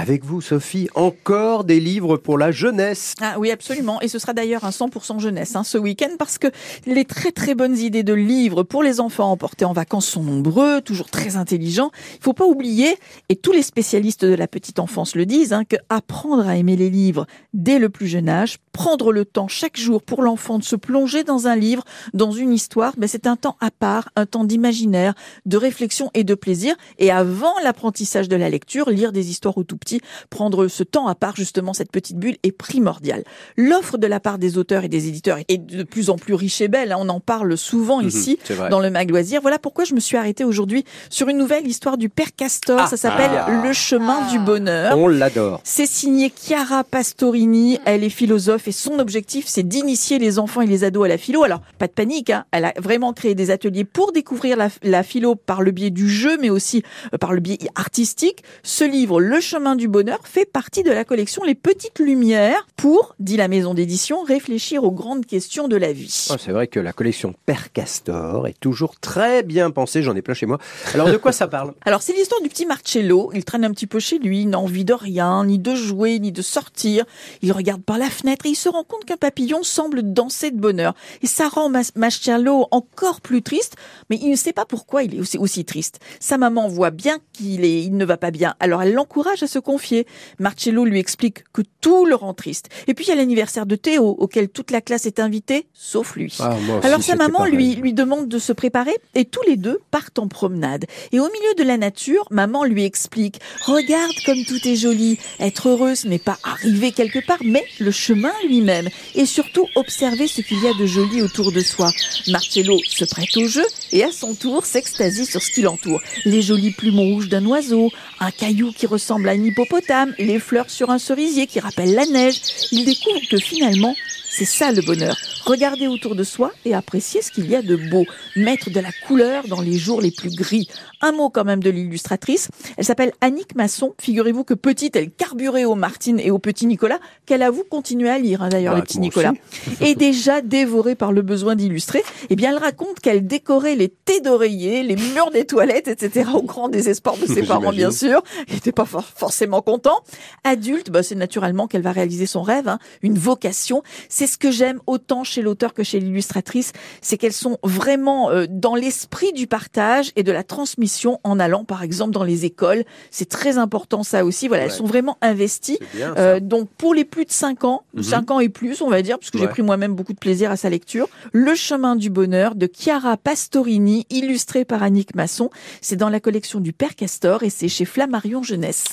Avec 0.00 0.24
vous, 0.24 0.40
Sophie, 0.40 0.88
encore 0.94 1.64
des 1.64 1.78
livres 1.78 2.16
pour 2.16 2.38
la 2.38 2.52
jeunesse. 2.52 3.14
Ah 3.20 3.34
oui, 3.38 3.50
absolument. 3.50 4.00
Et 4.00 4.08
ce 4.08 4.18
sera 4.18 4.32
d'ailleurs 4.32 4.64
un 4.64 4.70
100% 4.70 5.20
jeunesse 5.20 5.56
hein, 5.56 5.62
ce 5.62 5.76
week-end 5.76 6.12
parce 6.18 6.38
que 6.38 6.46
les 6.86 7.04
très 7.04 7.32
très 7.32 7.54
bonnes 7.54 7.76
idées 7.76 8.02
de 8.02 8.14
livres 8.14 8.62
pour 8.62 8.82
les 8.82 8.98
enfants 8.98 9.30
emportés 9.30 9.66
en 9.66 9.74
vacances 9.74 10.06
sont 10.06 10.22
nombreux, 10.22 10.80
toujours 10.80 11.10
très 11.10 11.36
intelligents. 11.36 11.90
Il 12.14 12.22
faut 12.22 12.32
pas 12.32 12.46
oublier, 12.46 12.96
et 13.28 13.36
tous 13.36 13.52
les 13.52 13.60
spécialistes 13.60 14.24
de 14.24 14.34
la 14.34 14.48
petite 14.48 14.78
enfance 14.78 15.14
le 15.14 15.26
disent, 15.26 15.52
hein, 15.52 15.64
que 15.66 15.76
apprendre 15.90 16.48
à 16.48 16.56
aimer 16.56 16.76
les 16.76 16.88
livres 16.88 17.26
dès 17.52 17.78
le 17.78 17.90
plus 17.90 18.06
jeune 18.06 18.30
âge, 18.30 18.56
prendre 18.80 19.12
le 19.12 19.26
temps 19.26 19.46
chaque 19.46 19.76
jour 19.78 20.00
pour 20.00 20.22
l'enfant 20.22 20.58
de 20.58 20.64
se 20.64 20.74
plonger 20.74 21.22
dans 21.22 21.46
un 21.46 21.54
livre, 21.54 21.84
dans 22.14 22.30
une 22.32 22.50
histoire, 22.50 22.94
ben 22.96 23.06
c'est 23.06 23.26
un 23.26 23.36
temps 23.36 23.58
à 23.60 23.70
part, 23.70 24.08
un 24.16 24.24
temps 24.24 24.42
d'imaginaire, 24.42 25.12
de 25.44 25.58
réflexion 25.58 26.10
et 26.14 26.24
de 26.24 26.34
plaisir. 26.34 26.74
Et 26.98 27.10
avant 27.10 27.52
l'apprentissage 27.62 28.26
de 28.26 28.36
la 28.36 28.48
lecture, 28.48 28.88
lire 28.88 29.12
des 29.12 29.28
histoires 29.28 29.58
au 29.58 29.64
tout 29.64 29.76
petit, 29.76 30.00
prendre 30.30 30.66
ce 30.66 30.82
temps 30.82 31.08
à 31.08 31.14
part, 31.14 31.36
justement, 31.36 31.74
cette 31.74 31.92
petite 31.92 32.16
bulle 32.16 32.38
est 32.42 32.52
primordiale. 32.52 33.24
L'offre 33.58 33.98
de 33.98 34.06
la 34.06 34.18
part 34.18 34.38
des 34.38 34.56
auteurs 34.56 34.82
et 34.82 34.88
des 34.88 35.08
éditeurs 35.08 35.36
est 35.48 35.58
de 35.58 35.82
plus 35.82 36.08
en 36.08 36.16
plus 36.16 36.32
riche 36.32 36.62
et 36.62 36.68
belle. 36.68 36.92
Hein. 36.92 36.96
On 37.00 37.10
en 37.10 37.20
parle 37.20 37.58
souvent 37.58 38.00
Mhm, 38.00 38.08
ici 38.08 38.38
dans 38.70 38.80
le 38.80 38.88
Mag 38.88 39.10
Loisir. 39.10 39.42
Voilà 39.42 39.58
pourquoi 39.58 39.84
je 39.84 39.92
me 39.92 40.00
suis 40.00 40.16
arrêtée 40.16 40.44
aujourd'hui 40.44 40.86
sur 41.10 41.28
une 41.28 41.36
nouvelle 41.36 41.66
histoire 41.68 41.98
du 41.98 42.08
père 42.08 42.34
Castor. 42.34 42.80
Ah. 42.80 42.86
Ça 42.86 42.96
s'appelle 42.96 43.30
Ah. 43.46 43.60
Le 43.62 43.74
chemin 43.74 44.26
du 44.30 44.38
bonheur. 44.38 44.96
On 44.96 45.06
l'adore. 45.06 45.60
C'est 45.64 45.84
signé 45.84 46.32
Chiara 46.34 46.82
Pastorini. 46.82 47.78
Elle 47.84 48.04
est 48.04 48.08
philosophe 48.08 48.68
et 48.70 48.72
son 48.72 49.00
objectif, 49.00 49.46
c'est 49.48 49.66
d'initier 49.66 50.20
les 50.20 50.38
enfants 50.38 50.60
et 50.60 50.66
les 50.66 50.84
ados 50.84 51.04
à 51.04 51.08
la 51.08 51.18
philo. 51.18 51.42
Alors, 51.42 51.60
pas 51.78 51.88
de 51.88 51.92
panique, 51.92 52.30
hein. 52.30 52.44
elle 52.52 52.66
a 52.66 52.72
vraiment 52.76 53.12
créé 53.12 53.34
des 53.34 53.50
ateliers 53.50 53.84
pour 53.84 54.12
découvrir 54.12 54.56
la, 54.56 54.68
la 54.84 55.02
philo 55.02 55.34
par 55.34 55.60
le 55.60 55.72
biais 55.72 55.90
du 55.90 56.08
jeu, 56.08 56.38
mais 56.40 56.50
aussi 56.50 56.84
euh, 57.12 57.18
par 57.18 57.32
le 57.32 57.40
biais 57.40 57.58
artistique. 57.74 58.44
Ce 58.62 58.84
livre, 58.84 59.20
Le 59.20 59.40
chemin 59.40 59.74
du 59.74 59.88
bonheur, 59.88 60.20
fait 60.22 60.44
partie 60.44 60.84
de 60.84 60.92
la 60.92 61.04
collection 61.04 61.42
Les 61.42 61.56
Petites 61.56 61.98
Lumières 61.98 62.68
pour, 62.80 63.14
dit 63.18 63.36
la 63.36 63.48
maison 63.48 63.74
d'édition, 63.74 64.22
réfléchir 64.22 64.84
aux 64.84 64.90
grandes 64.90 65.26
questions 65.26 65.68
de 65.68 65.76
la 65.76 65.92
vie. 65.92 66.28
Oh, 66.30 66.36
c'est 66.38 66.50
vrai 66.50 66.66
que 66.66 66.80
la 66.80 66.94
collection 66.94 67.34
Père 67.44 67.74
Castor 67.74 68.48
est 68.48 68.58
toujours 68.58 68.98
très 68.98 69.42
bien 69.42 69.70
pensée. 69.70 70.02
J'en 70.02 70.16
ai 70.16 70.22
plein 70.22 70.32
chez 70.32 70.46
moi. 70.46 70.58
Alors, 70.94 71.10
de 71.10 71.18
quoi 71.18 71.32
ça 71.32 71.46
parle? 71.46 71.74
Alors 71.84 72.00
c'est 72.00 72.14
l'histoire 72.14 72.40
du 72.40 72.48
petit 72.48 72.64
Marcello. 72.64 73.32
Il 73.34 73.44
traîne 73.44 73.66
un 73.66 73.70
petit 73.72 73.86
peu 73.86 74.00
chez 74.00 74.18
lui, 74.18 74.40
il 74.40 74.48
n'a 74.48 74.58
envie 74.58 74.86
de 74.86 74.94
rien, 74.94 75.44
ni 75.44 75.58
de 75.58 75.74
jouer, 75.74 76.18
ni 76.20 76.32
de 76.32 76.40
sortir. 76.40 77.04
Il 77.42 77.52
regarde 77.52 77.82
par 77.82 77.98
la 77.98 78.08
fenêtre 78.08 78.46
et 78.46 78.48
il 78.48 78.56
se 78.56 78.70
rend 78.70 78.84
compte 78.84 79.04
qu'un 79.04 79.18
papillon 79.18 79.62
semble 79.62 80.14
danser 80.14 80.50
de 80.50 80.58
bonheur. 80.58 80.94
Et 81.20 81.26
ça 81.26 81.48
rend 81.48 81.70
Marcello 81.96 82.66
encore 82.70 83.20
plus 83.20 83.42
triste, 83.42 83.76
mais 84.08 84.18
il 84.22 84.30
ne 84.30 84.36
sait 84.36 84.54
pas 84.54 84.64
pourquoi 84.64 85.02
il 85.02 85.16
est 85.16 85.20
aussi, 85.20 85.36
aussi 85.36 85.66
triste. 85.66 86.00
Sa 86.18 86.38
maman 86.38 86.66
voit 86.66 86.90
bien 86.90 87.18
qu'il 87.34 87.66
est, 87.66 87.82
il 87.82 87.98
ne 87.98 88.06
va 88.06 88.16
pas 88.16 88.30
bien, 88.30 88.54
alors 88.58 88.80
elle 88.80 88.94
l'encourage 88.94 89.42
à 89.42 89.46
se 89.46 89.58
confier. 89.58 90.06
Marcello 90.38 90.86
lui 90.86 90.98
explique 90.98 91.44
que 91.52 91.60
tout 91.82 92.06
le 92.06 92.14
rend 92.14 92.32
triste. 92.32 92.69
Et 92.86 92.94
puis 92.94 93.04
il 93.06 93.08
y 93.08 93.12
a 93.12 93.16
l'anniversaire 93.16 93.66
de 93.66 93.76
Théo, 93.76 94.16
auquel 94.18 94.48
toute 94.48 94.70
la 94.70 94.80
classe 94.80 95.06
est 95.06 95.20
invitée, 95.20 95.66
sauf 95.74 96.14
lui. 96.16 96.34
Ah, 96.40 96.54
aussi, 96.54 96.86
Alors 96.86 97.02
sa 97.02 97.16
maman 97.16 97.38
pareil. 97.38 97.54
lui, 97.54 97.74
lui 97.76 97.92
demande 97.92 98.28
de 98.28 98.38
se 98.38 98.52
préparer 98.52 98.94
et 99.14 99.24
tous 99.24 99.42
les 99.46 99.56
deux 99.56 99.80
partent 99.90 100.18
en 100.18 100.28
promenade. 100.28 100.84
Et 101.12 101.20
au 101.20 101.24
milieu 101.24 101.54
de 101.58 101.62
la 101.62 101.76
nature, 101.76 102.26
maman 102.30 102.64
lui 102.64 102.84
explique 102.84 103.40
Regarde 103.66 104.12
comme 104.26 104.44
tout 104.44 104.66
est 104.66 104.76
joli. 104.76 105.18
Être 105.38 105.68
heureux, 105.68 105.94
ce 105.94 106.08
n'est 106.08 106.18
pas 106.18 106.38
arriver 106.44 106.92
quelque 106.92 107.24
part, 107.24 107.38
mais 107.44 107.64
le 107.78 107.90
chemin 107.90 108.32
lui-même. 108.46 108.88
Et 109.14 109.26
surtout 109.26 109.66
observer 109.76 110.26
ce 110.26 110.40
qu'il 110.40 110.62
y 110.62 110.66
a 110.66 110.74
de 110.74 110.86
joli 110.86 111.22
autour 111.22 111.52
de 111.52 111.60
soi. 111.60 111.90
Marcello 112.28 112.78
se 112.88 113.04
prête 113.04 113.36
au 113.36 113.46
jeu 113.46 113.64
et 113.92 114.04
à 114.04 114.12
son 114.12 114.34
tour 114.34 114.64
s'extasie 114.64 115.26
sur 115.26 115.42
ce 115.42 115.50
qui 115.50 115.62
l'entoure. 115.62 116.00
Les 116.24 116.42
jolis 116.42 116.72
plumes 116.72 116.98
rouges 116.98 117.28
d'un 117.28 117.44
oiseau, 117.46 117.90
un 118.20 118.30
caillou 118.30 118.72
qui 118.72 118.86
ressemble 118.86 119.28
à 119.28 119.32
un 119.32 119.42
hippopotame, 119.44 120.14
les 120.18 120.38
fleurs 120.38 120.70
sur 120.70 120.90
un 120.90 120.98
cerisier 120.98 121.46
qui 121.46 121.60
rappellent 121.60 121.94
la 121.94 122.06
neige. 122.06 122.40
Il 122.72 122.84
découvre 122.84 123.20
que 123.30 123.38
finalement, 123.38 123.94
c'est 124.32 124.44
ça 124.44 124.70
le 124.72 124.82
bonheur. 124.82 125.16
Regarder 125.44 125.88
autour 125.88 126.14
de 126.14 126.22
soi 126.22 126.52
et 126.64 126.74
apprécier 126.74 127.22
ce 127.22 127.30
qu'il 127.32 127.50
y 127.50 127.56
a 127.56 127.62
de 127.62 127.74
beau. 127.76 128.04
Mettre 128.36 128.70
de 128.70 128.78
la 128.78 128.90
couleur 129.06 129.48
dans 129.48 129.60
les 129.60 129.76
jours 129.78 130.00
les 130.00 130.10
plus 130.12 130.30
gris. 130.34 130.68
Un 131.00 131.12
mot 131.12 131.30
quand 131.30 131.44
même 131.44 131.62
de 131.62 131.70
l'illustratrice. 131.70 132.48
Elle 132.76 132.84
s'appelle 132.84 133.12
Annick 133.22 133.54
Masson. 133.56 133.94
Figurez-vous 134.00 134.44
que 134.44 134.52
petite, 134.54 134.94
elle 134.96 135.10
carburait 135.10 135.64
au 135.64 135.74
Martine 135.74 136.20
et 136.20 136.30
au 136.30 136.38
petit 136.38 136.66
Nicolas, 136.66 137.00
qu'elle 137.26 137.42
avoue 137.42 137.64
continuer 137.68 138.10
à 138.10 138.18
lire 138.18 138.42
hein, 138.42 138.50
d'ailleurs 138.50 138.74
Bah, 138.74 138.80
le 138.80 138.84
petit 138.84 138.98
moi 138.98 139.04
Nicolas. 139.06 139.32
Et 139.80 139.94
déjà 139.96 140.42
dévorée 140.42 140.94
par 140.94 141.10
le 141.12 141.22
besoin 141.22 141.56
d'illustrer, 141.56 142.02
eh 142.28 142.36
bien 142.36 142.50
elle 142.50 142.58
raconte 142.58 143.00
qu'elle 143.00 143.26
décorait 143.26 143.76
les 143.76 143.88
thés 143.88 144.20
d'oreiller, 144.20 144.82
les 144.82 144.96
murs 144.96 145.30
des 145.32 145.46
toilettes, 145.46 145.88
etc. 145.88 146.28
au 146.34 146.42
grand 146.42 146.68
désespoir 146.68 147.16
de 147.16 147.26
ses 147.26 147.42
parents 147.46 147.72
bien 147.72 147.90
sûr. 147.90 148.22
Ils 148.48 148.54
n'étaient 148.54 148.70
pas 148.72 148.84
for- 148.84 149.04
forcément 149.16 149.62
contents. 149.62 150.00
Adulte, 150.44 150.90
bah, 150.90 151.02
c'est 151.02 151.14
naturellement 151.14 151.66
qu'elle 151.66 151.82
va 151.82 151.92
réaliser 151.92 152.26
son 152.26 152.42
rêve, 152.42 152.49
hein, 152.66 152.78
une 153.02 153.18
vocation. 153.18 153.82
C'est 154.08 154.26
ce 154.26 154.38
que 154.38 154.50
j'aime 154.50 154.80
autant 154.86 155.24
chez 155.24 155.42
l'auteur 155.42 155.74
que 155.74 155.82
chez 155.82 156.00
l'illustratrice, 156.00 156.72
c'est 157.00 157.16
qu'elles 157.18 157.32
sont 157.32 157.58
vraiment 157.62 158.30
euh, 158.30 158.46
dans 158.48 158.74
l'esprit 158.74 159.32
du 159.32 159.46
partage 159.46 160.12
et 160.16 160.22
de 160.22 160.32
la 160.32 160.42
transmission 160.42 161.20
en 161.24 161.38
allant 161.40 161.64
par 161.64 161.82
exemple 161.82 162.12
dans 162.12 162.24
les 162.24 162.44
écoles. 162.44 162.84
C'est 163.10 163.28
très 163.28 163.58
important 163.58 164.02
ça 164.02 164.24
aussi. 164.24 164.48
Voilà, 164.48 164.64
elles 164.64 164.70
sont 164.70 164.86
vraiment 164.86 165.16
investies. 165.22 165.78
Bien. 165.94 166.14
Euh, 166.16 166.40
donc 166.40 166.68
pour 166.76 166.94
les 166.94 167.04
plus 167.04 167.24
de 167.24 167.32
5 167.32 167.64
ans, 167.64 167.82
Mhm. 167.94 168.02
5 168.02 168.30
ans 168.30 168.40
et 168.40 168.48
plus, 168.48 168.80
on 168.82 168.88
va 168.88 169.02
dire, 169.02 169.18
parce 169.18 169.30
que 169.30 169.38
j'ai 169.38 169.48
pris 169.48 169.62
moi-même 169.62 169.94
beaucoup 169.94 170.12
de 170.12 170.18
plaisir 170.18 170.50
à 170.50 170.56
sa 170.56 170.70
lecture, 170.70 171.08
Le 171.32 171.54
chemin 171.54 171.96
du 171.96 172.10
bonheur 172.10 172.54
de 172.54 172.66
Chiara 172.72 173.16
Pastorini, 173.16 174.06
illustré 174.10 174.64
par 174.64 174.82
Annick 174.82 175.14
Masson. 175.14 175.50
C'est 175.80 175.96
dans 175.96 176.08
la 176.08 176.20
collection 176.20 176.60
du 176.60 176.72
Père 176.72 176.94
Castor 176.94 177.42
et 177.42 177.50
c'est 177.50 177.68
chez 177.68 177.84
Flammarion 177.84 178.42
Jeunesse. 178.42 178.84